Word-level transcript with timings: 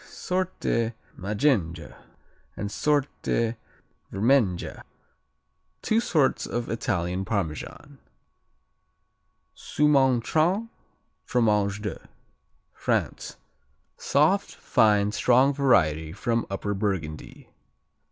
Sorte 0.03 0.93
Maggenga 1.15 1.95
and 2.57 2.71
Sorte 2.71 3.55
Vermenga 4.11 4.81
Two 5.83 5.99
"sorts" 5.99 6.47
of 6.47 6.69
Italian 6.71 7.23
Parmesan. 7.23 7.99
Soumaintrain, 9.55 10.69
Fromage 11.23 11.83
de 11.83 12.09
France 12.73 13.37
Soft; 13.95 14.55
fine; 14.55 15.11
strong 15.11 15.53
variety 15.53 16.11
from 16.11 16.47
Upper 16.49 16.73
Burgundy. 16.73 17.49